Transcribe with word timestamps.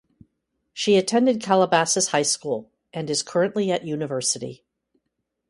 She 0.73 0.97
attended 0.97 1.43
Calabasas 1.43 2.07
High 2.07 2.23
School 2.23 2.71
and 2.91 3.07
is 3.07 3.21
currently 3.21 3.69
at 3.69 3.85
university. 3.85 4.63